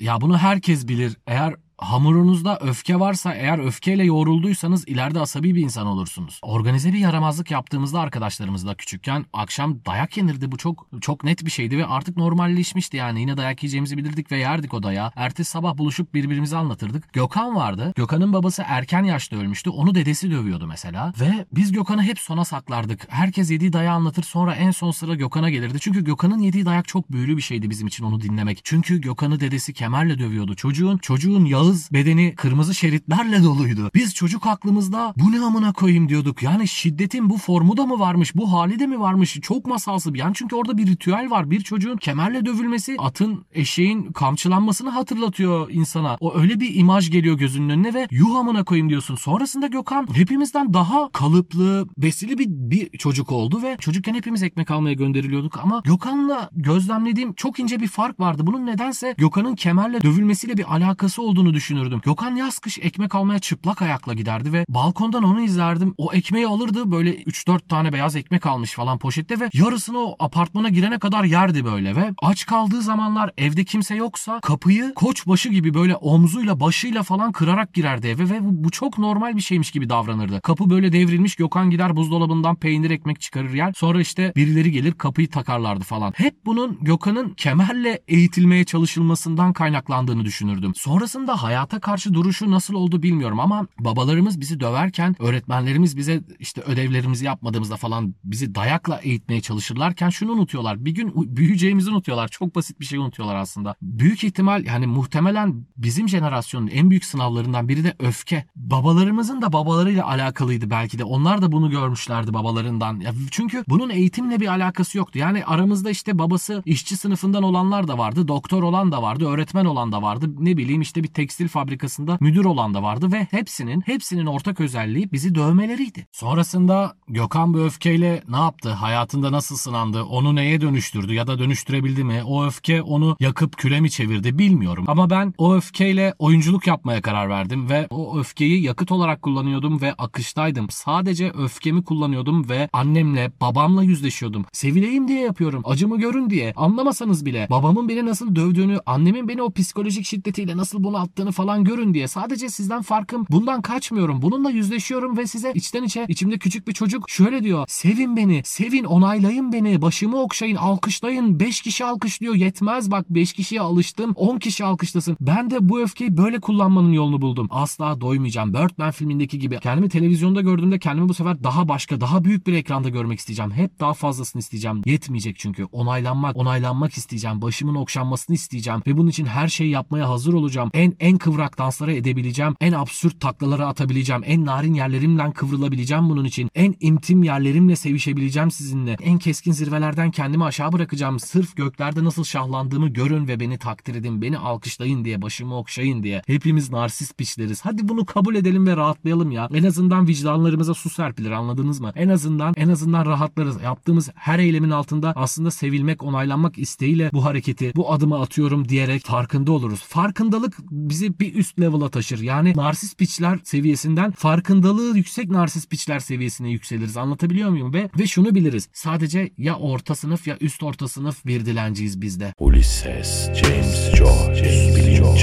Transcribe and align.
Ya 0.00 0.20
bunu 0.20 0.38
herkes 0.38 0.88
bilir. 0.88 1.16
Eğer 1.26 1.54
hamurunuzda 1.84 2.58
öfke 2.58 3.00
varsa 3.00 3.34
eğer 3.34 3.58
öfkeyle 3.58 4.04
yoğrulduysanız 4.04 4.88
ileride 4.88 5.20
asabi 5.20 5.54
bir 5.54 5.62
insan 5.62 5.86
olursunuz. 5.86 6.40
Organize 6.42 6.92
bir 6.92 6.98
yaramazlık 6.98 7.50
yaptığımızda 7.50 8.00
arkadaşlarımızla 8.00 8.74
küçükken 8.74 9.24
akşam 9.32 9.84
dayak 9.86 10.16
yenirdi. 10.16 10.52
Bu 10.52 10.56
çok 10.56 10.86
çok 11.00 11.24
net 11.24 11.44
bir 11.44 11.50
şeydi 11.50 11.78
ve 11.78 11.86
artık 11.86 12.16
normalleşmişti 12.16 12.96
yani. 12.96 13.20
Yine 13.20 13.36
dayak 13.36 13.62
yiyeceğimizi 13.62 13.96
bilirdik 13.96 14.32
ve 14.32 14.38
yerdik 14.38 14.74
o 14.74 14.82
dayağı. 14.82 15.12
Ertesi 15.16 15.50
sabah 15.50 15.78
buluşup 15.78 16.14
birbirimize 16.14 16.56
anlatırdık. 16.56 17.12
Gökhan 17.12 17.56
vardı. 17.56 17.92
Gökhan'ın 17.96 18.32
babası 18.32 18.62
erken 18.66 19.04
yaşta 19.04 19.36
ölmüştü. 19.36 19.70
Onu 19.70 19.94
dedesi 19.94 20.30
dövüyordu 20.30 20.66
mesela. 20.66 21.12
Ve 21.20 21.46
biz 21.52 21.72
Gökhan'ı 21.72 22.02
hep 22.02 22.18
sona 22.18 22.44
saklardık. 22.44 23.06
Herkes 23.08 23.50
yediği 23.50 23.72
dayağı 23.72 23.94
anlatır 23.94 24.22
sonra 24.22 24.54
en 24.54 24.70
son 24.70 24.90
sıra 24.90 25.14
Gökhan'a 25.14 25.50
gelirdi. 25.50 25.78
Çünkü 25.80 26.04
Gökhan'ın 26.04 26.38
yediği 26.38 26.66
dayak 26.66 26.88
çok 26.88 27.12
büyülü 27.12 27.36
bir 27.36 27.42
şeydi 27.42 27.70
bizim 27.70 27.86
için 27.86 28.04
onu 28.04 28.20
dinlemek. 28.20 28.60
Çünkü 28.64 29.00
Gökhan'ı 29.00 29.40
dedesi 29.40 29.72
kemerle 29.72 30.18
dövüyordu. 30.18 30.54
Çocuğun 30.54 30.98
çocuğun 30.98 31.44
Yağız 31.74 31.92
bedeni 31.92 32.34
kırmızı 32.34 32.74
şeritlerle 32.74 33.42
doluydu. 33.42 33.90
Biz 33.94 34.14
çocuk 34.14 34.46
aklımızda 34.46 35.14
bu 35.16 35.32
ne 35.32 35.40
amına 35.40 35.72
koyayım 35.72 36.08
diyorduk. 36.08 36.42
Yani 36.42 36.68
şiddetin 36.68 37.30
bu 37.30 37.38
formu 37.38 37.76
da 37.76 37.86
mı 37.86 37.98
varmış? 37.98 38.36
Bu 38.36 38.52
hali 38.52 38.78
de 38.78 38.86
mi 38.86 39.00
varmış? 39.00 39.38
Çok 39.42 39.66
masalsı 39.66 40.14
bir 40.14 40.18
yani 40.18 40.34
çünkü 40.34 40.56
orada 40.56 40.78
bir 40.78 40.86
ritüel 40.86 41.30
var. 41.30 41.50
Bir 41.50 41.60
çocuğun 41.60 41.96
kemerle 41.96 42.46
dövülmesi 42.46 42.96
atın 42.98 43.44
eşeğin 43.52 44.12
kamçılanmasını 44.12 44.90
hatırlatıyor 44.90 45.70
insana. 45.70 46.16
O 46.20 46.34
öyle 46.34 46.60
bir 46.60 46.74
imaj 46.74 47.10
geliyor 47.10 47.38
gözünün 47.38 47.68
önüne 47.68 47.94
ve 47.94 48.08
yuh 48.10 48.36
amına 48.36 48.64
koyayım 48.64 48.88
diyorsun. 48.88 49.16
Sonrasında 49.16 49.66
Gökhan 49.66 50.08
hepimizden 50.14 50.74
daha 50.74 51.10
kalıplı, 51.12 51.88
besili 51.98 52.38
bir, 52.38 52.46
bir 52.48 52.98
çocuk 52.98 53.32
oldu 53.32 53.62
ve 53.62 53.76
çocukken 53.80 54.14
hepimiz 54.14 54.42
ekmek 54.42 54.70
almaya 54.70 54.94
gönderiliyorduk 54.94 55.58
ama 55.58 55.82
Gökhan'la 55.84 56.50
gözlemlediğim 56.52 57.32
çok 57.32 57.58
ince 57.60 57.80
bir 57.80 57.88
fark 57.88 58.20
vardı. 58.20 58.46
Bunun 58.46 58.66
nedense 58.66 59.14
Gökhan'ın 59.18 59.54
kemerle 59.54 60.00
dövülmesiyle 60.02 60.56
bir 60.56 60.74
alakası 60.74 61.22
olduğunu 61.22 61.54
düşünürdüm. 61.64 62.00
Gökhan 62.04 62.36
yaz 62.36 62.58
kış 62.58 62.78
ekmek 62.78 63.14
almaya 63.14 63.38
çıplak 63.38 63.82
ayakla 63.82 64.14
giderdi 64.14 64.52
ve 64.52 64.64
balkondan 64.68 65.22
onu 65.22 65.40
izlerdim. 65.40 65.94
O 65.98 66.12
ekmeği 66.12 66.46
alırdı 66.46 66.90
böyle 66.90 67.22
3-4 67.22 67.68
tane 67.68 67.92
beyaz 67.92 68.16
ekmek 68.16 68.46
almış 68.46 68.72
falan 68.72 68.98
poşette 68.98 69.40
ve 69.40 69.50
yarısını 69.52 69.98
o 69.98 70.16
apartmana 70.18 70.68
girene 70.68 70.98
kadar 70.98 71.24
yerdi 71.24 71.64
böyle 71.64 71.96
ve 71.96 72.14
aç 72.22 72.46
kaldığı 72.46 72.82
zamanlar 72.82 73.30
evde 73.38 73.64
kimse 73.64 73.94
yoksa 73.94 74.40
kapıyı 74.40 74.92
koçbaşı 74.94 75.48
gibi 75.48 75.74
böyle 75.74 75.96
omzuyla 75.96 76.60
başıyla 76.60 77.02
falan 77.02 77.32
kırarak 77.32 77.74
girerdi 77.74 78.06
eve 78.06 78.30
ve 78.30 78.38
bu, 78.40 78.70
çok 78.70 78.98
normal 78.98 79.36
bir 79.36 79.40
şeymiş 79.40 79.70
gibi 79.70 79.88
davranırdı. 79.88 80.40
Kapı 80.40 80.70
böyle 80.70 80.92
devrilmiş 80.92 81.36
Gökhan 81.36 81.70
gider 81.70 81.96
buzdolabından 81.96 82.56
peynir 82.56 82.90
ekmek 82.90 83.20
çıkarır 83.20 83.54
yer. 83.54 83.72
Sonra 83.76 84.00
işte 84.00 84.32
birileri 84.36 84.72
gelir 84.72 84.92
kapıyı 84.92 85.30
takarlardı 85.30 85.84
falan. 85.84 86.12
Hep 86.16 86.34
bunun 86.46 86.78
Gökhan'ın 86.80 87.34
kemerle 87.34 88.00
eğitilmeye 88.08 88.64
çalışılmasından 88.64 89.52
kaynaklandığını 89.52 90.24
düşünürdüm. 90.24 90.74
Sonrasında 90.74 91.42
hayata 91.44 91.80
karşı 91.80 92.14
duruşu 92.14 92.50
nasıl 92.50 92.74
oldu 92.74 93.02
bilmiyorum 93.02 93.40
ama 93.40 93.66
babalarımız 93.78 94.40
bizi 94.40 94.60
döverken 94.60 95.16
öğretmenlerimiz 95.18 95.96
bize 95.96 96.20
işte 96.38 96.60
ödevlerimizi 96.60 97.24
yapmadığımızda 97.24 97.76
falan 97.76 98.14
bizi 98.24 98.54
dayakla 98.54 99.00
eğitmeye 99.02 99.40
çalışırlarken 99.40 100.10
şunu 100.10 100.32
unutuyorlar. 100.32 100.84
Bir 100.84 100.90
gün 100.90 101.36
büyüyeceğimizi 101.36 101.90
unutuyorlar. 101.90 102.28
Çok 102.28 102.54
basit 102.54 102.80
bir 102.80 102.84
şey 102.84 102.98
unutuyorlar 102.98 103.36
aslında. 103.36 103.74
Büyük 103.82 104.24
ihtimal 104.24 104.64
yani 104.64 104.86
muhtemelen 104.86 105.66
bizim 105.76 106.08
jenerasyonun 106.08 106.66
en 106.66 106.90
büyük 106.90 107.04
sınavlarından 107.04 107.68
biri 107.68 107.84
de 107.84 107.94
öfke. 107.98 108.44
Babalarımızın 108.56 109.42
da 109.42 109.52
babalarıyla 109.52 110.06
alakalıydı 110.06 110.70
belki 110.70 110.98
de. 110.98 111.04
Onlar 111.04 111.42
da 111.42 111.52
bunu 111.52 111.70
görmüşlerdi 111.70 112.34
babalarından. 112.34 113.00
Ya 113.00 113.12
çünkü 113.30 113.64
bunun 113.68 113.90
eğitimle 113.90 114.40
bir 114.40 114.48
alakası 114.48 114.98
yoktu. 114.98 115.18
Yani 115.18 115.44
aramızda 115.44 115.90
işte 115.90 116.18
babası 116.18 116.62
işçi 116.66 116.96
sınıfından 116.96 117.42
olanlar 117.42 117.88
da 117.88 117.98
vardı. 117.98 118.28
Doktor 118.28 118.62
olan 118.62 118.92
da 118.92 119.02
vardı. 119.02 119.26
Öğretmen 119.26 119.64
olan 119.64 119.92
da 119.92 120.02
vardı. 120.02 120.26
Ne 120.38 120.56
bileyim 120.56 120.80
işte 120.80 121.02
bir 121.02 121.08
tekstil 121.34 121.48
fabrikasında 121.48 122.18
müdür 122.20 122.44
olan 122.44 122.74
da 122.74 122.82
vardı 122.82 123.12
ve 123.12 123.26
hepsinin 123.30 123.80
hepsinin 123.80 124.26
ortak 124.26 124.60
özelliği 124.60 125.12
bizi 125.12 125.34
dövmeleriydi. 125.34 126.06
Sonrasında 126.12 126.96
Gökhan 127.08 127.54
bu 127.54 127.58
öfkeyle 127.58 128.22
ne 128.28 128.36
yaptı? 128.36 128.70
Hayatında 128.70 129.32
nasıl 129.32 129.56
sınandı? 129.56 130.02
Onu 130.02 130.34
neye 130.34 130.60
dönüştürdü 130.60 131.14
ya 131.14 131.26
da 131.26 131.38
dönüştürebildi 131.38 132.04
mi? 132.04 132.22
O 132.26 132.44
öfke 132.44 132.82
onu 132.82 133.16
yakıp 133.20 133.56
küle 133.56 133.80
mi 133.80 133.90
çevirdi 133.90 134.38
bilmiyorum. 134.38 134.84
Ama 134.88 135.10
ben 135.10 135.34
o 135.38 135.54
öfkeyle 135.54 136.14
oyunculuk 136.18 136.66
yapmaya 136.66 137.02
karar 137.02 137.28
verdim 137.28 137.68
ve 137.68 137.86
o 137.90 138.18
öfkeyi 138.18 138.62
yakıt 138.62 138.92
olarak 138.92 139.22
kullanıyordum 139.22 139.80
ve 139.80 139.92
akıştaydım. 139.92 140.70
Sadece 140.70 141.30
öfkemi 141.30 141.84
kullanıyordum 141.84 142.48
ve 142.48 142.68
annemle 142.72 143.32
babamla 143.40 143.82
yüzleşiyordum. 143.82 144.44
Sevileyim 144.52 145.08
diye 145.08 145.20
yapıyorum. 145.20 145.62
Acımı 145.64 145.98
görün 145.98 146.30
diye. 146.30 146.52
Anlamasanız 146.56 147.26
bile 147.26 147.46
babamın 147.50 147.88
beni 147.88 148.06
nasıl 148.06 148.36
dövdüğünü, 148.36 148.80
annemin 148.86 149.28
beni 149.28 149.42
o 149.42 149.52
psikolojik 149.52 150.06
şiddetiyle 150.06 150.56
nasıl 150.56 150.84
bunu 150.84 150.98
attığını 151.24 151.32
falan 151.32 151.64
görün 151.64 151.94
diye. 151.94 152.08
Sadece 152.08 152.48
sizden 152.48 152.82
farkım. 152.82 153.26
Bundan 153.30 153.62
kaçmıyorum. 153.62 154.22
Bununla 154.22 154.50
yüzleşiyorum 154.50 155.16
ve 155.16 155.26
size 155.26 155.52
içten 155.54 155.82
içe 155.82 156.06
içimde 156.08 156.38
küçük 156.38 156.68
bir 156.68 156.72
çocuk 156.72 157.10
şöyle 157.10 157.42
diyor. 157.42 157.64
Sevin 157.68 158.16
beni. 158.16 158.42
Sevin. 158.44 158.84
Onaylayın 158.84 159.52
beni. 159.52 159.82
Başımı 159.82 160.20
okşayın. 160.20 160.56
Alkışlayın. 160.56 161.40
5 161.40 161.60
kişi 161.60 161.84
alkışlıyor. 161.84 162.34
Yetmez 162.34 162.90
bak 162.90 163.06
5 163.10 163.32
kişiye 163.32 163.60
alıştım. 163.60 164.12
10 164.16 164.38
kişi 164.38 164.64
alkışlasın. 164.64 165.16
Ben 165.20 165.50
de 165.50 165.68
bu 165.68 165.80
öfkeyi 165.80 166.16
böyle 166.16 166.40
kullanmanın 166.40 166.92
yolunu 166.92 167.22
buldum. 167.22 167.48
Asla 167.50 168.00
doymayacağım. 168.00 168.54
Birdman 168.54 168.90
filmindeki 168.90 169.38
gibi. 169.38 169.58
Kendimi 169.60 169.88
televizyonda 169.88 170.40
gördüğümde 170.40 170.78
kendimi 170.78 171.08
bu 171.08 171.14
sefer 171.14 171.44
daha 171.44 171.68
başka, 171.68 172.00
daha 172.00 172.24
büyük 172.24 172.46
bir 172.46 172.52
ekranda 172.52 172.88
görmek 172.88 173.18
isteyeceğim. 173.18 173.50
Hep 173.50 173.80
daha 173.80 173.94
fazlasını 173.94 174.40
isteyeceğim. 174.40 174.82
Yetmeyecek 174.86 175.38
çünkü. 175.38 175.64
Onaylanmak, 175.64 176.36
onaylanmak 176.36 176.92
isteyeceğim. 176.92 177.42
Başımın 177.42 177.74
okşanmasını 177.74 178.34
isteyeceğim. 178.34 178.82
Ve 178.86 178.96
bunun 178.96 179.10
için 179.10 179.26
her 179.26 179.48
şeyi 179.48 179.70
yapmaya 179.70 180.08
hazır 180.08 180.34
olacağım. 180.34 180.70
En 180.74 180.92
en 181.00 181.13
kıvrak 181.18 181.58
danslara 181.58 181.92
edebileceğim. 181.92 182.54
En 182.60 182.72
absürt 182.72 183.20
taklaları 183.20 183.66
atabileceğim. 183.66 184.22
En 184.26 184.44
narin 184.44 184.74
yerlerimden 184.74 185.32
kıvrılabileceğim 185.32 186.08
bunun 186.08 186.24
için. 186.24 186.50
En 186.54 186.74
intim 186.80 187.22
yerlerimle 187.22 187.76
sevişebileceğim 187.76 188.50
sizinle. 188.50 188.96
En 189.02 189.18
keskin 189.18 189.52
zirvelerden 189.52 190.10
kendimi 190.10 190.44
aşağı 190.44 190.72
bırakacağım. 190.72 191.20
Sırf 191.20 191.56
göklerde 191.56 192.04
nasıl 192.04 192.24
şahlandığımı 192.24 192.88
görün 192.88 193.28
ve 193.28 193.40
beni 193.40 193.58
takdir 193.58 193.94
edin. 193.94 194.22
Beni 194.22 194.38
alkışlayın 194.38 195.04
diye, 195.04 195.22
başımı 195.22 195.58
okşayın 195.58 196.02
diye. 196.02 196.22
Hepimiz 196.26 196.70
narsist 196.70 197.18
piçleriz. 197.18 197.60
Hadi 197.60 197.88
bunu 197.88 198.04
kabul 198.04 198.34
edelim 198.34 198.66
ve 198.66 198.76
rahatlayalım 198.76 199.30
ya. 199.30 199.48
En 199.54 199.64
azından 199.64 200.08
vicdanlarımıza 200.08 200.74
su 200.74 200.90
serpilir 200.90 201.30
anladınız 201.30 201.80
mı? 201.80 201.92
En 201.94 202.08
azından 202.08 202.54
en 202.56 202.68
azından 202.68 203.06
rahatlarız. 203.06 203.62
Yaptığımız 203.62 204.10
her 204.14 204.38
eylemin 204.38 204.70
altında 204.70 205.12
aslında 205.16 205.50
sevilmek, 205.50 206.02
onaylanmak 206.02 206.58
isteğiyle 206.58 207.10
bu 207.12 207.24
hareketi, 207.24 207.72
bu 207.76 207.92
adımı 207.92 208.20
atıyorum 208.20 208.68
diyerek 208.68 209.04
farkında 209.04 209.52
oluruz. 209.52 209.80
Farkındalık 209.80 210.58
bizi 210.70 211.03
bir 211.20 211.34
üst 211.34 211.60
level'a 211.60 211.88
taşır. 211.88 212.20
Yani 212.20 212.52
narsist 212.56 212.98
piçler 212.98 213.38
seviyesinden 213.44 214.10
farkındalığı 214.10 214.96
yüksek 214.96 215.30
narsist 215.30 215.70
piçler 215.70 215.98
seviyesine 215.98 216.50
yükseliriz. 216.50 216.96
Anlatabiliyor 216.96 217.50
muyum? 217.50 217.74
Ve 217.74 217.90
ve 217.98 218.06
şunu 218.06 218.34
biliriz. 218.34 218.68
Sadece 218.72 219.30
ya 219.38 219.56
orta 219.56 219.94
sınıf 219.94 220.26
ya 220.26 220.36
üst 220.40 220.62
orta 220.62 220.88
sınıf 220.88 221.26
bir 221.26 221.46
dilenciyiz 221.46 222.00
bizde. 222.00 222.34
Ulysses, 222.38 223.30
James 223.34 223.94
Joyce, 223.94 224.74
bilinç 224.76 224.94
çakışı. 224.98 225.13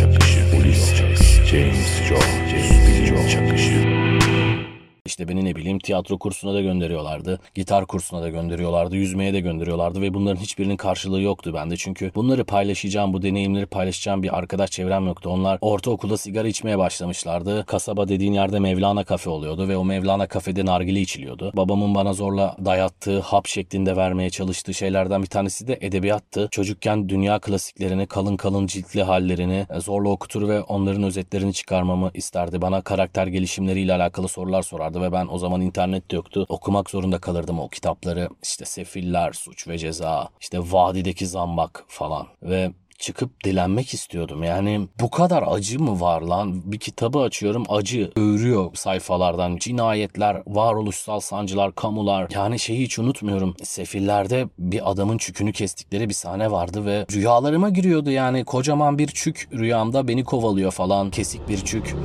Bileyim 5.72 5.80
tiyatro 5.80 6.18
kursuna 6.18 6.54
da 6.54 6.62
gönderiyorlardı. 6.62 7.40
Gitar 7.56 7.86
kursuna 7.86 8.22
da 8.22 8.30
gönderiyorlardı. 8.30 8.96
Yüzmeye 8.96 9.34
de 9.34 9.40
gönderiyorlardı 9.40 10.02
ve 10.02 10.14
bunların 10.14 10.42
hiçbirinin 10.42 10.78
karşılığı 10.78 11.22
yoktu 11.22 11.54
bende. 11.54 11.78
Çünkü 11.78 12.12
bunları 12.16 12.44
paylaşacağım, 12.44 13.14
bu 13.14 13.22
deneyimleri 13.22 13.66
paylaşacağım 13.66 14.24
bir 14.24 14.38
arkadaş 14.38 14.72
çevrem 14.72 15.08
yoktu. 15.08 15.30
Onlar 15.30 15.58
ortaokulda 15.62 16.18
sigara 16.18 16.48
içmeye 16.48 16.78
başlamışlardı. 16.78 17.66
Kasaba 17.66 18.08
dediğin 18.08 18.34
yerde 18.34 18.60
Mevlana 18.60 19.04
kafe 19.04 19.30
oluyordu 19.30 19.68
ve 19.68 19.78
o 19.78 19.86
Mevlana 19.86 20.28
kafede 20.28 20.66
nargile 20.66 21.02
içiliyordu. 21.02 21.52
Babamın 21.56 21.96
bana 21.96 22.14
zorla 22.14 22.56
dayattığı, 22.66 23.20
hap 23.20 23.48
şeklinde 23.48 23.96
vermeye 23.96 24.30
çalıştığı 24.30 24.74
şeylerden 24.74 25.22
bir 25.22 25.28
tanesi 25.28 25.68
de 25.68 25.78
edebiyattı. 25.82 26.48
Çocukken 26.52 27.10
dünya 27.10 27.40
klasiklerini, 27.40 28.08
kalın 28.08 28.38
kalın 28.38 28.68
ciltli 28.68 29.04
hallerini 29.04 29.66
zorla 29.78 30.10
okutur 30.10 30.50
ve 30.50 30.62
onların 30.62 31.04
özetlerini 31.04 31.54
çıkarmamı 31.54 32.12
isterdi. 32.14 32.62
Bana 32.62 32.82
karakter 32.82 33.28
gelişimleriyle 33.28 33.94
alakalı 33.94 34.28
sorular 34.28 34.62
sorardı 34.62 35.02
ve 35.02 35.12
ben 35.12 35.28
o 35.32 35.38
zaman 35.38 35.61
internet 35.62 36.12
de 36.12 36.16
yoktu. 36.16 36.46
Okumak 36.50 36.90
zorunda 36.90 37.20
kalırdım 37.20 37.60
o 37.60 37.70
kitapları. 37.70 38.30
İşte 38.44 38.66
Sefiller, 38.66 39.34
Suç 39.34 39.68
ve 39.68 39.78
Ceza, 39.78 40.30
işte 40.42 40.60
Vadideki 40.60 41.28
Zambak 41.28 41.86
falan 41.88 42.28
ve 42.44 42.72
çıkıp 43.02 43.44
dilenmek 43.44 43.94
istiyordum. 43.94 44.44
Yani 44.44 44.88
bu 45.02 45.10
kadar 45.10 45.44
acı 45.48 45.80
mı 45.80 46.02
var 46.02 46.22
lan? 46.22 46.72
Bir 46.72 46.80
kitabı 46.80 47.20
açıyorum 47.20 47.64
acı 47.70 48.12
öğürüyor 48.16 48.76
sayfalardan. 48.76 49.58
Cinayetler, 49.58 50.44
varoluşsal 50.48 51.20
sancılar, 51.20 51.76
kamular. 51.76 52.28
Yani 52.34 52.60
şeyi 52.60 52.82
hiç 52.84 53.00
unutmuyorum. 53.00 53.56
Sefillerde 53.64 54.48
bir 54.60 54.92
adamın 54.92 55.18
çükünü 55.18 55.54
kestikleri 55.54 56.10
bir 56.10 56.14
sahne 56.14 56.52
vardı 56.52 56.86
ve 56.86 57.06
rüyalarıma 57.12 57.70
giriyordu 57.70 58.12
yani. 58.12 58.46
Kocaman 58.46 58.98
bir 58.98 59.08
çük 59.08 59.50
rüyamda 59.54 60.08
beni 60.08 60.24
kovalıyor 60.24 60.72
falan. 60.72 61.12
Kesik 61.12 61.50
bir 61.50 61.66
çük 61.66 61.96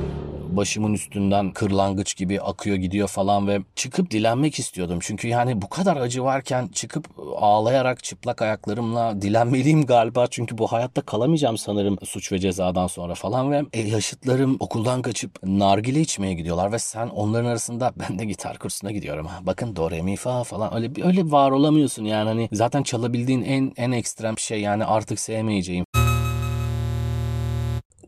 başımın 0.57 0.93
üstünden 0.93 1.51
kırlangıç 1.51 2.15
gibi 2.17 2.41
akıyor 2.41 2.75
gidiyor 2.75 3.07
falan 3.07 3.47
ve 3.47 3.59
çıkıp 3.75 4.11
dilenmek 4.11 4.59
istiyordum. 4.59 4.99
Çünkü 5.01 5.27
yani 5.27 5.61
bu 5.61 5.69
kadar 5.69 5.97
acı 5.97 6.23
varken 6.23 6.67
çıkıp 6.67 7.07
ağlayarak 7.35 8.03
çıplak 8.03 8.41
ayaklarımla 8.41 9.21
dilenmeliyim 9.21 9.85
galiba. 9.85 10.27
Çünkü 10.27 10.57
bu 10.57 10.67
hayatta 10.67 11.01
kalamayacağım 11.01 11.57
sanırım 11.57 11.97
suç 12.03 12.31
ve 12.31 12.39
cezadan 12.39 12.87
sonra 12.87 13.15
falan 13.15 13.51
ve 13.51 13.63
e, 13.73 13.81
yaşıtlarım 13.81 14.57
okuldan 14.59 15.01
kaçıp 15.01 15.43
nargile 15.43 16.01
içmeye 16.01 16.33
gidiyorlar 16.33 16.71
ve 16.71 16.79
sen 16.79 17.07
onların 17.07 17.49
arasında 17.49 17.93
ben 18.09 18.19
de 18.19 18.25
gitar 18.25 18.57
kursuna 18.57 18.91
gidiyorum. 18.91 19.27
Bakın 19.41 19.75
do 19.75 19.91
re 19.91 20.01
mi 20.01 20.15
fa 20.15 20.43
falan 20.43 20.75
öyle 20.75 20.91
öyle 21.03 21.31
var 21.31 21.51
olamıyorsun 21.51 22.05
yani 22.05 22.27
hani 22.27 22.49
zaten 22.51 22.83
çalabildiğin 22.83 23.41
en 23.41 23.73
en 23.77 23.91
ekstrem 23.91 24.39
şey 24.39 24.61
yani 24.61 24.85
artık 24.85 25.19
sevmeyeceğim. 25.19 25.85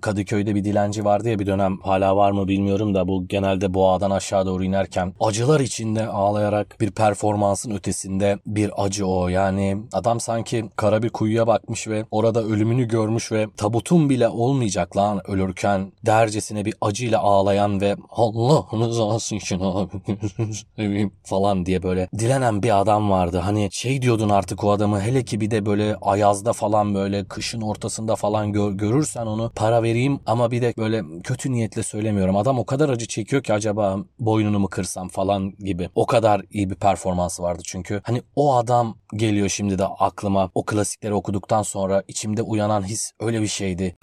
Kadıköy'de 0.02 0.56
bir 0.56 0.64
dilenci 0.64 1.06
vardı 1.06 1.30
ya 1.30 1.40
bir 1.40 1.46
dönem 1.46 1.78
hala 1.82 2.16
var 2.16 2.32
mı 2.32 2.48
bilmiyorum 2.48 2.94
da 2.96 3.08
bu 3.08 3.28
genelde 3.28 3.74
boğadan 3.74 4.12
aşağı 4.12 4.46
doğru 4.46 4.64
inerken 4.64 5.14
acılar 5.20 5.60
içinde 5.60 6.08
ağlayarak 6.08 6.78
bir 6.82 6.92
performansın 6.92 7.72
ötesinde 7.72 8.40
bir 8.46 8.84
acı 8.86 9.08
o. 9.08 9.28
Yani 9.28 9.78
adam 9.94 10.20
sanki 10.20 10.66
kara 10.76 11.04
bir 11.04 11.10
kuyuya 11.10 11.48
bakmış 11.48 11.88
ve 11.88 12.06
orada 12.12 12.44
ölümünü 12.44 12.88
görmüş 12.88 13.32
ve 13.32 13.48
tabutun 13.58 14.10
bile 14.10 14.28
olmayacak 14.28 14.98
lan 14.98 15.22
ölürken 15.28 15.92
dercesine 16.06 16.66
bir 16.66 16.74
acıyla 16.82 17.20
ağlayan 17.20 17.82
ve 17.82 17.96
Allah 18.10 18.66
rızası 18.74 19.36
için 19.36 19.60
abi 19.60 21.10
falan 21.24 21.66
diye 21.66 21.84
böyle 21.84 22.10
dilenen 22.20 22.64
bir 22.64 22.80
adam 22.82 23.10
vardı. 23.10 23.38
Hani 23.38 23.70
şey 23.72 24.02
diyordun 24.02 24.30
artık 24.30 24.64
o 24.64 24.72
adamı 24.72 25.02
hele 25.02 25.24
ki 25.24 25.42
bir 25.42 25.52
de 25.52 25.66
böyle 25.66 25.96
ayazda 26.02 26.54
falan 26.54 26.96
böyle 26.96 27.26
kışın 27.26 27.62
ortasında 27.62 28.16
falan 28.16 28.52
gör, 28.52 28.72
görürsen 28.72 29.26
onu 29.26 29.52
para 29.56 29.84
vereyim 29.90 30.20
ama 30.26 30.52
bir 30.52 30.62
de 30.62 30.74
böyle 30.78 31.04
kötü 31.24 31.52
niyetle 31.52 31.84
söylemiyorum. 31.84 32.38
Adam 32.38 32.60
o 32.60 32.66
kadar 32.66 32.90
acı 32.90 33.08
çekiyor 33.08 33.44
ki 33.44 33.54
acaba 33.54 33.98
boynunu 34.20 34.60
mu 34.60 34.68
kırsam 34.68 35.10
falan 35.10 35.54
gibi. 35.60 35.90
O 35.96 36.06
kadar 36.06 36.42
iyi 36.52 36.70
bir 36.70 36.76
performansı 36.76 37.44
vardı 37.44 37.62
çünkü. 37.66 38.02
Hani 38.04 38.22
o 38.36 38.56
adam 38.56 38.98
geliyor 39.16 39.50
şimdi 39.50 39.80
de 39.80 39.86
aklıma. 39.86 40.52
O 40.56 40.66
klasikleri 40.66 41.14
okuduktan 41.14 41.64
sonra 41.64 42.04
içimde 42.08 42.42
uyanan 42.42 42.84
his 42.88 43.12
öyle 43.20 43.42
bir 43.42 43.48
şeydi. 43.48 43.96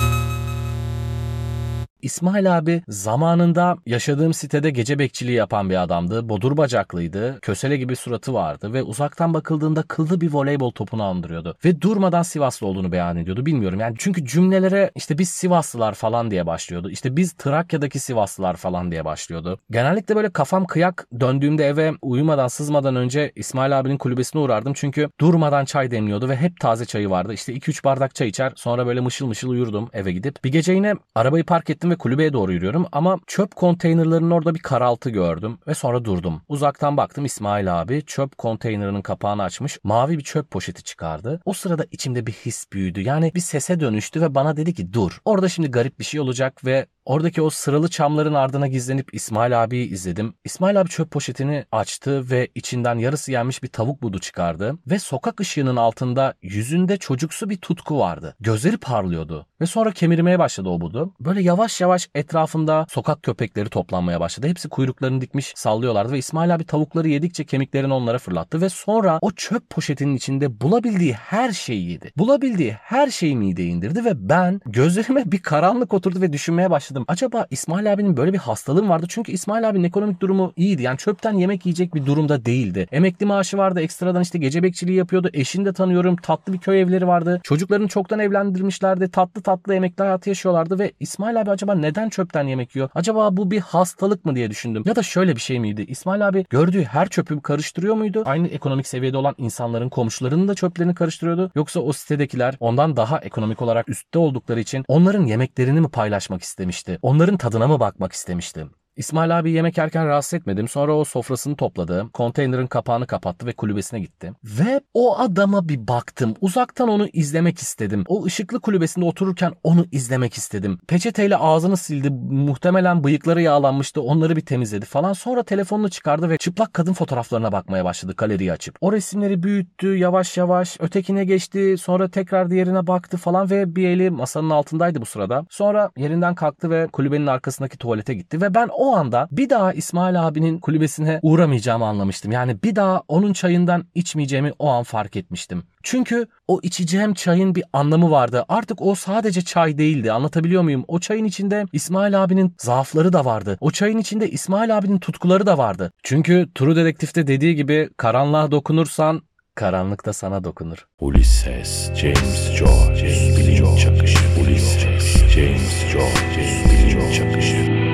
İsmail 2.03 2.59
abi 2.59 2.83
zamanında 2.89 3.77
yaşadığım 3.87 4.35
sitede 4.35 4.71
gece 4.71 4.99
bekçiliği 4.99 5.37
yapan 5.37 5.71
bir 5.71 5.83
adamdı. 5.83 6.29
Bodur 6.29 6.57
bacaklıydı. 6.57 7.39
Kösele 7.43 7.77
gibi 7.77 7.97
suratı 7.97 8.35
vardı 8.35 8.73
ve 8.73 8.83
uzaktan 8.83 9.35
bakıldığında 9.35 9.83
kıllı 9.83 10.21
bir 10.21 10.33
voleybol 10.33 10.71
topunu 10.71 11.03
andırıyordu. 11.03 11.57
Ve 11.65 11.81
durmadan 11.81 12.23
Sivaslı 12.23 12.67
olduğunu 12.67 12.93
beyan 12.93 13.17
ediyordu. 13.17 13.47
Bilmiyorum 13.47 13.81
yani 13.81 13.95
çünkü 13.99 14.25
cümlelere 14.25 14.91
işte 14.95 15.19
biz 15.19 15.29
Sivaslılar 15.29 15.95
falan 15.95 16.31
diye 16.31 16.47
başlıyordu. 16.47 16.91
İşte 16.91 17.17
biz 17.17 17.33
Trakya'daki 17.33 17.99
Sivaslılar 17.99 18.57
falan 18.57 18.91
diye 18.91 19.05
başlıyordu. 19.05 19.59
Genellikle 19.71 20.17
böyle 20.17 20.31
kafam 20.31 20.65
kıyak 20.65 21.07
döndüğümde 21.21 21.67
eve 21.67 21.93
uyumadan 22.03 22.49
sızmadan 22.49 22.97
önce 22.97 23.33
İsmail 23.37 23.79
abinin 23.79 23.99
kulübesine 23.99 24.43
uğrardım. 24.43 24.73
Çünkü 24.77 25.09
durmadan 25.21 25.65
çay 25.65 25.91
demliyordu 25.91 26.29
ve 26.29 26.37
hep 26.37 26.61
taze 26.61 26.85
çayı 26.85 27.11
vardı. 27.11 27.35
İşte 27.35 27.53
2-3 27.53 27.85
bardak 27.85 28.15
çay 28.15 28.29
içer 28.29 28.53
sonra 28.57 28.87
böyle 28.87 29.01
mışıl 29.01 29.27
mışıl 29.27 29.49
uyurdum 29.49 29.89
eve 29.93 30.13
gidip. 30.13 30.45
Bir 30.45 30.53
gece 30.53 30.73
yine 30.73 30.95
arabayı 31.15 31.45
park 31.45 31.71
ettim 31.71 31.86
ve 31.91 31.97
kulübeye 31.97 32.33
doğru 32.33 32.53
yürüyorum 32.53 32.87
ama 32.93 33.19
çöp 33.27 33.57
konteynerlarının 33.57 34.31
orada 34.31 34.55
bir 34.55 34.61
karaltı 34.61 35.11
gördüm 35.11 35.59
ve 35.67 35.75
sonra 35.75 36.05
durdum. 36.05 36.43
Uzaktan 36.49 36.97
baktım 36.97 37.25
İsmail 37.25 37.81
abi 37.81 38.03
çöp 38.07 38.39
konteynerının 38.39 39.03
kapağını 39.03 39.43
açmış 39.43 39.79
mavi 39.85 40.19
bir 40.19 40.23
çöp 40.23 40.51
poşeti 40.51 40.83
çıkardı. 40.83 41.41
O 41.45 41.53
sırada 41.53 41.87
içimde 41.91 42.27
bir 42.27 42.33
his 42.33 42.73
büyüdü. 42.73 43.01
Yani 43.01 43.33
bir 43.35 43.41
sese 43.41 43.81
dönüştü 43.81 44.21
ve 44.21 44.35
bana 44.35 44.57
dedi 44.57 44.75
ki 44.75 44.93
dur. 44.93 45.21
Orada 45.25 45.49
şimdi 45.49 45.71
garip 45.71 45.99
bir 45.99 46.05
şey 46.05 46.21
olacak 46.21 46.65
ve 46.65 46.87
Oradaki 47.07 47.43
o 47.43 47.51
sıralı 47.51 47.89
çamların 47.89 48.35
ardına 48.35 48.67
gizlenip 48.67 49.15
İsmail 49.15 49.63
abiyi 49.63 49.91
izledim. 49.91 50.35
İsmail 50.45 50.81
abi 50.81 50.89
çöp 50.89 51.11
poşetini 51.11 51.65
açtı 51.73 52.31
ve 52.31 52.49
içinden 52.55 52.99
yarısı 52.99 53.33
yenmiş 53.33 53.63
bir 53.63 53.69
tavuk 53.69 54.03
budu 54.03 54.19
çıkardı. 54.19 54.79
Ve 54.87 54.99
sokak 54.99 55.41
ışığının 55.41 55.77
altında 55.77 56.35
yüzünde 56.43 56.97
çocuksu 56.97 57.51
bir 57.51 57.57
tutku 57.57 57.99
vardı. 57.99 58.37
Gözleri 58.41 58.77
parlıyordu. 58.77 59.47
Ve 59.61 59.67
sonra 59.67 59.93
kemirmeye 59.93 60.39
başladı 60.39 60.69
o 60.69 60.81
budu. 60.81 61.15
Böyle 61.21 61.43
yavaş 61.43 61.81
yavaş 61.81 62.09
etrafında 62.15 62.87
sokak 62.89 63.23
köpekleri 63.23 63.69
toplanmaya 63.69 64.21
başladı. 64.21 64.49
Hepsi 64.49 64.69
kuyruklarını 64.69 65.21
dikmiş 65.21 65.53
sallıyorlardı 65.57 66.13
ve 66.13 66.19
İsmail 66.19 66.55
abi 66.55 66.65
tavukları 66.65 67.09
yedikçe 67.09 67.45
kemiklerini 67.45 67.93
onlara 67.93 68.19
fırlattı. 68.19 68.61
Ve 68.61 68.69
sonra 68.69 69.19
o 69.23 69.31
çöp 69.31 69.71
poşetinin 69.71 70.17
içinde 70.17 70.61
bulabildiği 70.61 71.13
her 71.13 71.53
şeyi 71.53 71.91
yedi. 71.91 72.13
Bulabildiği 72.17 72.73
her 72.73 73.11
şeyi 73.11 73.37
mideye 73.37 73.69
indirdi 73.69 74.05
ve 74.05 74.29
ben 74.29 74.61
gözlerime 74.67 75.33
bir 75.33 75.43
karanlık 75.43 75.95
oturdu 75.95 76.21
ve 76.21 76.33
düşünmeye 76.33 76.71
başladım. 76.71 76.96
Acaba 77.09 77.47
İsmail 77.51 77.93
abinin 77.93 78.17
böyle 78.17 78.33
bir 78.33 78.39
hastalığı 78.39 78.83
mı 78.83 78.89
vardı? 78.89 79.07
Çünkü 79.09 79.33
İsmail 79.33 79.69
abinin 79.69 79.85
ekonomik 79.85 80.21
durumu 80.21 80.53
iyiydi. 80.57 80.83
Yani 80.83 80.99
çöpten 80.99 81.33
yemek 81.33 81.67
yiyecek 81.67 81.95
bir 81.95 82.07
durumda 82.07 82.45
değildi. 82.45 82.87
Emekli 82.93 83.27
maaşı 83.27 83.59
vardı. 83.59 83.81
Ekstradan 83.81 84.23
işte 84.23 84.39
gece 84.39 84.63
bekçiliği 84.63 84.99
yapıyordu. 84.99 85.31
Eşini 85.33 85.65
de 85.65 85.73
tanıyorum. 85.73 86.17
Tatlı 86.17 86.53
bir 86.53 86.59
köy 86.59 86.81
evleri 86.81 87.07
vardı. 87.07 87.41
Çocuklarını 87.45 87.89
çoktan 87.89 88.19
evlendirmişlerdi. 88.19 89.11
Tatlı 89.11 89.43
tatlı 89.43 89.75
emekli 89.75 90.03
hayatı 90.03 90.29
yaşıyorlardı 90.29 90.79
ve 90.79 90.93
İsmail 91.01 91.41
abi 91.41 91.51
acaba 91.51 91.75
neden 91.75 92.09
çöpten 92.09 92.45
yemek 92.45 92.77
yiyor? 92.77 92.89
Acaba 92.95 93.37
bu 93.37 93.51
bir 93.51 93.61
hastalık 93.61 94.25
mı 94.25 94.35
diye 94.35 94.51
düşündüm. 94.51 94.83
Ya 94.87 94.97
da 94.97 95.03
şöyle 95.03 95.37
bir 95.37 95.41
şey 95.41 95.61
miydi? 95.61 95.85
İsmail 95.89 96.29
abi 96.29 96.47
gördüğü 96.51 96.85
her 96.85 97.09
çöpü 97.09 97.41
karıştırıyor 97.41 97.95
muydu? 97.95 98.23
Aynı 98.27 98.49
ekonomik 98.49 98.87
seviyede 98.87 99.17
olan 99.17 99.35
insanların 99.39 99.89
komşularının 99.89 100.49
da 100.49 100.55
çöplerini 100.55 100.95
karıştırıyordu. 100.95 101.51
Yoksa 101.55 101.81
o 101.81 101.93
sitedekiler 101.93 102.57
ondan 102.61 102.97
daha 102.97 103.19
ekonomik 103.19 103.63
olarak 103.63 103.89
üstte 103.89 104.19
oldukları 104.19 104.61
için 104.61 104.85
onların 104.89 105.27
yemeklerini 105.27 105.81
mi 105.81 105.89
paylaşmak 105.89 106.43
istemişti? 106.43 106.86
Onların 107.03 107.37
tadına 107.37 107.67
mı 107.69 107.81
bakmak 107.81 108.13
istemişti? 108.13 108.67
İsmail 108.97 109.39
abi 109.39 109.51
yemek 109.51 109.79
yerken 109.79 110.07
rahatsız 110.07 110.35
etmedim. 110.35 110.69
Sonra 110.69 110.97
o 110.97 111.05
sofrasını 111.05 111.57
topladı. 111.57 112.07
Konteynerin 112.13 112.67
kapağını 112.67 113.07
kapattı 113.07 113.47
ve 113.47 113.53
kulübesine 113.53 114.01
gitti. 114.01 114.33
Ve 114.45 114.81
o 114.95 115.19
adama 115.19 115.69
bir 115.69 115.89
baktım. 115.89 116.35
Uzaktan 116.41 116.89
onu 116.89 117.09
izlemek 117.13 117.59
istedim. 117.59 118.05
O 118.09 118.25
ışıklı 118.25 118.61
kulübesinde 118.61 119.05
otururken 119.05 119.53
onu 119.63 119.87
izlemek 119.93 120.35
istedim. 120.35 120.79
Peçeteyle 120.89 121.37
ağzını 121.37 121.77
sildi. 121.77 122.11
Muhtemelen 122.31 123.05
bıyıkları 123.05 123.43
yağlanmıştı. 123.43 124.03
Onları 124.03 124.37
bir 124.37 124.47
temizledi 124.47 124.87
falan. 124.87 125.13
Sonra 125.13 125.43
telefonunu 125.43 125.89
çıkardı 125.91 126.31
ve 126.31 126.39
çıplak 126.39 126.75
kadın 126.75 126.93
fotoğraflarına 126.93 127.53
bakmaya 127.53 127.85
başladı 127.85 128.15
galeriyi 128.17 128.53
açıp. 128.53 128.77
O 128.81 128.93
resimleri 128.93 129.43
büyüttü 129.43 129.97
yavaş 129.97 130.37
yavaş. 130.37 130.77
Ötekine 130.81 131.25
geçti. 131.25 131.77
Sonra 131.79 132.11
tekrar 132.11 132.51
diğerine 132.51 132.87
baktı 132.87 133.17
falan 133.17 133.51
ve 133.51 133.77
bir 133.77 133.89
eli 133.89 134.11
masanın 134.11 134.51
altındaydı 134.51 135.01
bu 135.01 135.07
sırada. 135.07 135.47
Sonra 135.51 135.91
yerinden 135.97 136.35
kalktı 136.35 136.71
ve 136.71 136.87
kulübenin 136.87 137.27
arkasındaki 137.27 137.79
tuvalete 137.79 138.15
gitti 138.15 138.41
ve 138.41 138.55
ben 138.55 138.69
o 138.73 138.86
anda 138.95 139.29
bir 139.31 139.51
daha 139.51 139.73
İsmail 139.73 140.27
abinin 140.27 140.59
kulübesine 140.59 141.21
uğramayacağımı 141.23 141.87
anlamıştım. 141.87 142.33
Yani 142.33 142.63
bir 142.63 142.77
daha 142.77 143.03
onun 143.09 143.33
çayından 143.33 143.85
içmeyeceğimi 143.95 144.53
o 144.59 144.69
an 144.69 144.83
fark 144.83 145.17
etmiştim. 145.17 145.63
Çünkü 145.83 146.27
o 146.49 146.61
içeceğim 146.63 147.15
çayın 147.15 147.55
bir 147.55 147.65
anlamı 147.73 148.11
vardı. 148.11 148.45
Artık 148.49 148.83
o 148.83 148.95
sadece 148.95 149.43
çay 149.43 149.79
değildi. 149.79 150.13
Anlatabiliyor 150.13 150.63
muyum? 150.63 150.85
O 150.89 150.99
çayın 150.99 151.25
içinde 151.25 151.65
İsmail 151.73 152.25
abinin 152.25 152.55
zaafları 152.59 153.13
da 153.13 153.25
vardı. 153.25 153.59
O 153.61 153.71
çayın 153.71 153.99
içinde 153.99 154.31
İsmail 154.31 154.79
abinin 154.79 154.99
tutkuları 154.99 155.47
da 155.47 155.59
vardı. 155.59 155.93
Çünkü 156.03 156.49
True 156.55 156.77
Detective'de 156.77 157.27
dediği 157.27 157.55
gibi 157.55 157.89
karanlığa 157.97 158.51
dokunursan 158.51 159.23
karanlık 159.55 160.07
da 160.07 160.13
sana 160.13 160.45
dokunur. 160.45 160.87
Ulysses, 161.01 161.95
James 161.95 162.59
George, 162.59 163.37
bilinç 163.37 163.81
çakışı. 163.81 164.19
Ulysses, 164.41 165.29
James 165.29 165.93
George, 165.93 166.47
bilinç 166.71 167.15
çakışı. 167.17 167.86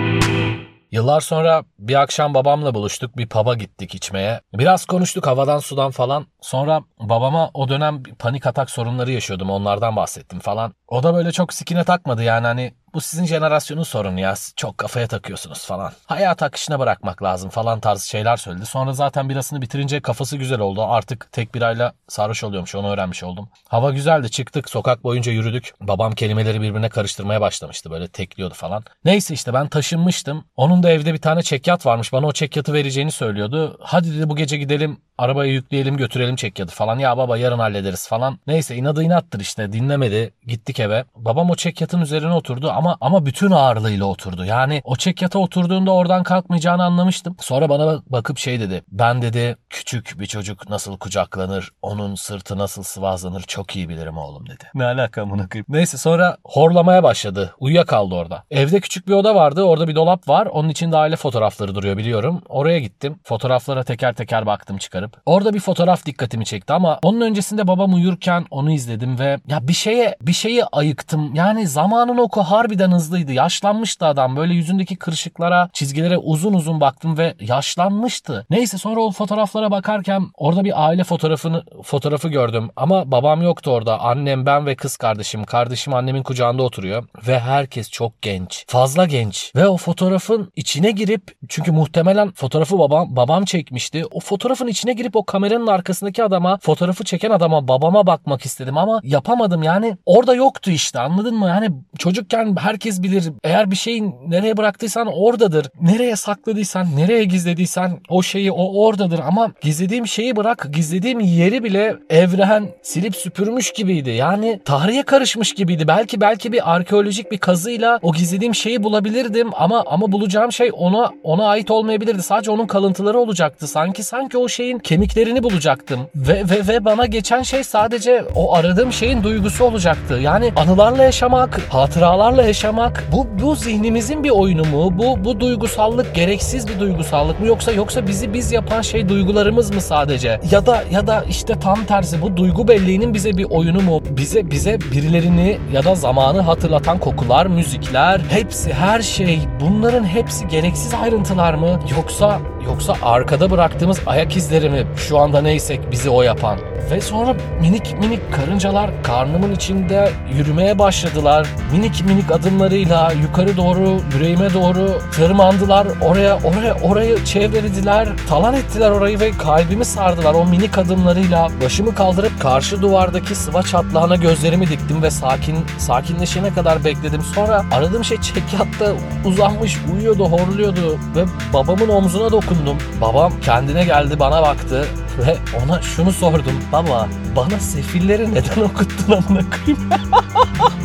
Yıllar 1.03 1.21
sonra 1.21 1.65
bir 1.79 1.95
akşam 1.95 2.35
babamla 2.35 2.75
buluştuk. 2.75 3.17
Bir 3.17 3.29
pub'a 3.29 3.55
gittik 3.55 3.95
içmeye. 3.95 4.41
Biraz 4.55 4.85
konuştuk 4.85 5.27
havadan 5.27 5.59
sudan 5.59 5.91
falan. 5.91 6.27
Sonra 6.41 6.85
babama 7.01 7.51
o 7.55 7.69
dönem 7.69 8.03
panik 8.03 8.47
atak 8.47 8.71
sorunları 8.71 9.13
yaşıyordum. 9.13 9.51
Onlardan 9.51 9.97
bahsettim 9.97 10.41
falan. 10.41 10.75
O 10.89 11.03
da 11.03 11.15
böyle 11.15 11.33
çok 11.33 11.53
sikine 11.53 11.85
takmadı 11.85 12.23
yani 12.23 12.47
hani 12.47 12.75
bu 12.95 13.01
sizin 13.01 13.25
jenerasyonun 13.25 13.83
sorunu 13.83 14.21
ya. 14.21 14.35
Çok 14.57 14.79
kafaya 14.79 15.07
takıyorsunuz 15.07 15.67
falan. 15.67 15.93
Hayat 16.07 16.43
akışına 16.43 16.79
bırakmak 16.79 17.23
lazım 17.23 17.51
falan 17.51 17.81
tarzı 17.81 18.09
şeyler 18.09 18.37
söyledi. 18.37 18.67
Sonra 18.67 18.93
zaten 18.93 19.29
birasını 19.29 19.63
bitirince 19.63 20.01
kafası 20.01 20.37
güzel 20.37 20.61
oldu. 20.61 20.85
Artık 20.85 21.33
tek 21.33 21.55
birayla 21.55 21.93
sarhoş 22.09 22.45
oluyormuş. 22.45 22.75
Onu 22.75 22.91
öğrenmiş 22.91 23.23
oldum. 23.23 23.49
Hava 23.69 23.91
güzeldi. 23.91 24.31
Çıktık. 24.31 24.71
Sokak 24.71 25.05
boyunca 25.05 25.33
yürüdük. 25.33 25.73
Babam 25.81 26.13
kelimeleri 26.13 26.63
birbirine 26.63 26.89
karıştırmaya 26.89 27.41
başlamıştı. 27.41 27.91
Böyle 27.91 28.09
tekliyordu 28.09 28.55
falan. 28.55 28.85
Neyse 29.05 29.35
işte 29.35 29.55
ben 29.55 29.69
taşınmıştım. 29.69 30.45
Onun 30.57 30.83
da 30.83 30.91
evde 30.91 31.15
bir 31.15 31.21
tane 31.21 31.43
çekyat 31.43 31.87
varmış. 31.87 32.13
Bana 32.13 32.27
o 32.27 32.33
çekyatı 32.33 32.73
vereceğini 32.73 33.13
söylüyordu. 33.13 33.79
Hadi 33.81 34.17
dedi 34.17 34.29
bu 34.29 34.37
gece 34.37 34.57
gidelim 34.57 34.99
Arabayı 35.19 35.53
yükleyelim 35.53 35.97
götürelim 35.97 36.37
çekyadı 36.37 36.73
falan. 36.73 36.99
Ya 36.99 37.17
baba 37.17 37.37
yarın 37.37 37.59
hallederiz 37.59 38.09
falan. 38.09 38.39
Neyse 38.47 38.77
inadı 38.77 39.03
inattır 39.03 39.41
işte 39.41 39.73
dinlemedi. 39.73 40.33
Gittik 40.47 40.81
eve. 40.81 41.05
Babam 41.17 41.51
o 41.51 41.55
çekyatın 41.55 42.01
üzerine 42.01 42.33
oturdu 42.33 42.71
ama 42.83 42.97
ama 43.01 43.27
bütün 43.27 43.51
ağırlığıyla 43.51 44.07
oturdu. 44.07 44.45
Yani 44.45 44.83
o 44.85 44.97
çekyata 44.97 45.39
oturduğunda 45.39 45.91
oradan 45.91 46.23
kalkmayacağını 46.23 46.85
anlamıştım. 46.85 47.37
Sonra 47.41 47.69
bana 47.69 48.03
bakıp 48.07 48.39
şey 48.39 48.61
dedi. 48.61 48.83
Ben 48.93 49.23
dedi 49.23 49.57
küçük 49.71 50.21
bir 50.21 50.27
çocuk 50.27 50.71
nasıl 50.71 50.99
kucaklanır, 50.99 51.71
onun 51.83 52.15
sırtı 52.15 52.59
nasıl 52.59 52.83
sıvazlanır 52.83 53.43
çok 53.43 53.77
iyi 53.77 53.89
bilirim 53.89 54.19
oğlum 54.19 54.47
dedi. 54.47 54.65
Ne 54.75 54.85
alaka 54.85 55.31
bunu 55.31 55.43
Neyse 55.69 55.99
sonra 55.99 56.37
horlamaya 56.45 57.03
başladı. 57.03 57.55
Uyuyakaldı 57.59 58.15
orada. 58.15 58.45
Evde 58.51 58.81
küçük 58.81 59.09
bir 59.09 59.13
oda 59.13 59.35
vardı. 59.35 59.63
Orada 59.63 59.89
bir 59.89 59.95
dolap 59.95 60.29
var. 60.29 60.47
Onun 60.47 60.69
içinde 60.69 60.97
aile 60.97 61.17
fotoğrafları 61.17 61.75
duruyor 61.75 61.97
biliyorum. 61.97 62.43
Oraya 62.49 62.79
gittim. 62.79 63.21
Fotoğraflara 63.25 63.85
teker 63.85 64.15
teker 64.15 64.47
baktım 64.47 64.79
çıkarıp. 64.79 65.23
Orada 65.27 65.55
bir 65.55 65.61
fotoğraf 65.61 66.07
dikkatimi 66.07 66.45
çekti 66.45 66.73
ama 66.73 66.99
onun 67.03 67.21
öncesinde 67.21 67.67
babam 67.69 67.95
uyurken 67.95 68.47
onu 68.51 68.73
izledim 68.73 69.19
ve 69.19 69.39
ya 69.49 69.69
bir 69.69 69.73
şeye 69.73 70.17
bir 70.23 70.33
şeyi 70.33 70.65
ayıktım. 70.65 71.35
Yani 71.35 71.67
zamanın 71.67 72.19
oku 72.19 72.41
harbiden 72.73 72.93
hızlıydı. 72.93 73.33
Yaşlanmıştı 73.33 74.07
adam. 74.07 74.37
Böyle 74.37 74.55
yüzündeki 74.55 74.97
kırışıklara, 74.97 75.69
çizgilere 75.73 76.19
uzun 76.19 76.55
uzun 76.55 76.81
baktım 76.81 77.19
ve 77.19 77.35
yaşlanmıştı. 77.41 78.47
Neyse 78.51 78.79
sonra 78.79 79.01
o 79.01 79.11
fotoğraflara 79.11 79.71
bakarken 79.71 80.23
orada 80.35 80.65
bir 80.65 80.87
aile 80.87 81.05
fotoğrafını 81.05 81.65
fotoğrafı 81.83 82.29
gördüm 82.29 82.71
ama 82.77 83.11
babam 83.11 83.43
yoktu 83.43 83.71
orada. 83.71 84.01
Annem, 84.01 84.47
ben 84.47 84.67
ve 84.67 84.75
kız 84.75 84.97
kardeşim. 84.97 85.45
Kardeşim 85.45 85.95
annemin 85.95 86.23
kucağında 86.23 86.63
oturuyor 86.63 87.05
ve 87.29 87.41
herkes 87.41 87.91
çok 87.91 88.23
genç. 88.23 88.65
Fazla 88.69 89.07
genç 89.07 89.53
ve 89.57 89.69
o 89.69 89.77
fotoğrafın 89.77 90.53
içine 90.57 90.91
girip 90.91 91.23
çünkü 91.49 91.73
muhtemelen 91.73 92.31
fotoğrafı 92.31 92.79
babam 92.79 93.17
babam 93.17 93.45
çekmişti. 93.45 94.05
O 94.11 94.21
fotoğrafın 94.21 94.67
içine 94.67 94.93
girip 94.93 95.17
o 95.17 95.25
kameranın 95.25 95.67
arkasındaki 95.67 96.25
adama, 96.25 96.59
fotoğrafı 96.59 97.05
çeken 97.05 97.31
adama, 97.31 97.69
babama 97.69 98.07
bakmak 98.07 98.45
istedim 98.45 98.79
ama 98.79 99.01
yapamadım. 99.05 99.63
Yani 99.63 99.97
orada 100.07 100.35
yoktu 100.35 100.71
işte 100.71 101.01
anladın 101.01 101.35
mı? 101.35 101.49
Yani 101.49 101.71
çocukken 101.99 102.57
herkes 102.63 103.03
bilir. 103.03 103.25
Eğer 103.45 103.71
bir 103.71 103.77
şeyi 103.77 104.05
nereye 104.27 104.57
bıraktıysan 104.57 105.07
oradadır. 105.07 105.67
Nereye 105.81 106.17
sakladıysan, 106.17 106.87
nereye 106.97 107.25
gizlediysen 107.25 107.99
o 108.09 108.23
şeyi 108.23 108.53
o 108.53 108.85
oradadır. 108.85 109.19
Ama 109.19 109.53
gizlediğim 109.61 110.07
şeyi 110.07 110.37
bırak, 110.37 110.69
gizlediğim 110.73 111.21
yeri 111.21 111.65
bile 111.65 111.97
evren 112.11 112.69
silip 112.83 113.17
süpürmüş 113.17 113.73
gibiydi. 113.73 114.11
Yani 114.11 114.61
tarihe 114.65 115.03
karışmış 115.03 115.55
gibiydi. 115.55 115.89
Belki 115.89 116.21
belki 116.21 116.53
bir 116.53 116.75
arkeolojik 116.75 117.33
bir 117.33 117.39
kazıyla 117.39 117.99
o 118.03 118.13
gizlediğim 118.13 118.55
şeyi 118.55 118.83
bulabilirdim 118.83 119.51
ama 119.55 119.85
ama 119.87 120.13
bulacağım 120.13 120.53
şey 120.53 120.71
ona 120.73 121.11
ona 121.23 121.49
ait 121.49 121.71
olmayabilirdi. 121.71 122.23
Sadece 122.23 122.51
onun 122.51 122.67
kalıntıları 122.67 123.19
olacaktı. 123.19 123.67
Sanki 123.67 124.03
sanki 124.03 124.39
o 124.39 124.49
şeyin 124.49 124.79
kemiklerini 124.79 125.43
bulacaktım. 125.43 126.01
Ve 126.17 126.45
ve 126.51 126.69
ve 126.69 126.85
bana 126.85 127.07
geçen 127.07 127.43
şey 127.43 127.65
sadece 127.65 128.25
o 128.35 128.55
aradığım 128.55 128.93
şeyin 128.93 129.23
duygusu 129.23 129.65
olacaktı. 129.65 130.15
Yani 130.15 130.53
anılarla 130.57 131.03
yaşamak, 131.03 131.61
hatıralarla 131.69 132.43
yaşamak 132.53 133.05
bu 133.13 133.27
bu 133.43 133.55
zihnimizin 133.55 134.25
bir 134.25 134.31
oyunu 134.31 134.65
mu? 134.65 134.99
Bu 134.99 135.25
bu 135.25 135.41
duygusallık 135.41 136.15
gereksiz 136.15 136.69
bir 136.69 136.81
duygusallık 136.81 137.41
mı 137.41 137.47
yoksa 137.47 137.73
yoksa 137.73 138.07
bizi 138.07 138.35
biz 138.35 138.53
yapan 138.53 138.83
şey 138.83 139.09
duygularımız 139.09 139.75
mı 139.75 139.81
sadece? 139.81 140.41
Ya 140.51 140.67
da 140.67 140.85
ya 140.91 141.07
da 141.07 141.25
işte 141.29 141.59
tam 141.59 141.85
tersi 141.85 142.23
bu 142.23 142.37
duygu 142.37 142.69
belleğinin 142.69 143.15
bize 143.15 143.37
bir 143.37 143.45
oyunu 143.51 143.81
mu? 143.81 144.03
Bize 144.11 144.51
bize 144.51 144.79
birilerini 144.81 145.59
ya 145.73 145.85
da 145.85 145.95
zamanı 145.95 146.41
hatırlatan 146.41 146.99
kokular, 146.99 147.47
müzikler, 147.47 148.21
hepsi 148.29 148.73
her 148.73 149.03
şey 149.03 149.41
bunların 149.61 150.05
hepsi 150.05 150.49
gereksiz 150.49 150.95
ayrıntılar 150.95 151.55
mı? 151.55 151.81
Yoksa 151.97 152.41
yoksa 152.67 152.97
arkada 153.03 153.51
bıraktığımız 153.51 154.01
ayak 154.07 154.37
izleri 154.37 154.71
mi 154.71 154.87
şu 154.97 155.19
anda 155.19 155.43
neysek 155.43 155.81
bizi 155.93 156.11
o 156.11 156.23
yapan? 156.23 156.59
Ve 156.91 157.01
sonra 157.01 157.37
minik 157.61 157.99
minik 157.99 158.33
karıncalar 158.33 158.91
karnımın 159.03 159.53
içinde 159.55 160.11
yürümeye 160.37 160.79
başladılar. 160.79 161.47
Minik 161.73 162.05
minik 162.05 162.31
adımlarıyla 162.31 163.13
yukarı 163.13 163.57
doğru, 163.57 164.01
yüreğime 164.15 164.55
doğru 164.55 164.99
tırmandılar. 165.13 165.87
Oraya, 166.03 166.39
oraya, 166.39 166.75
orayı 166.75 167.25
çevrelediler. 167.25 168.09
Talan 168.29 168.55
ettiler 168.55 168.91
orayı 168.91 169.21
ve 169.21 169.31
kalbimi 169.31 169.85
sardılar 169.85 170.35
o 170.35 170.45
minik 170.45 170.79
adımlarıyla. 170.79 171.49
Başımı 171.65 171.95
kaldırıp 171.95 172.41
karşı 172.41 172.83
duvardaki 172.83 173.35
sıva 173.35 173.63
çatlağına 173.63 174.17
gözlerimi 174.17 174.69
diktim 174.69 175.03
ve 175.03 175.11
sakin 175.11 175.59
sakinleşene 175.79 176.55
kadar 176.55 176.85
bekledim. 176.85 177.23
Sonra 177.35 177.65
aradığım 177.73 178.05
şey 178.05 178.21
çekyatta 178.21 178.93
uzanmış, 179.25 179.79
uyuyordu, 179.95 180.25
horluyordu 180.25 180.99
ve 181.17 181.25
babamın 181.53 181.89
omzuna 181.89 182.33
dokundum. 182.33 182.79
Babam 183.01 183.33
kendine 183.45 183.85
geldi, 183.85 184.19
bana 184.21 184.43
baktı 184.43 184.87
ve 185.19 185.37
ona 185.65 185.83
şunu 185.83 186.13
sordum. 186.13 186.61
Baba 186.73 187.09
bana 187.37 187.59
sefilleri 187.59 188.35
neden 188.35 188.61
okuttun 188.61 189.13
amına 189.13 189.43
koyayım? 189.51 189.91